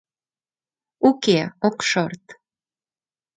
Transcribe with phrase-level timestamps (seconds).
[1.07, 2.25] ...Уке, ок шорт.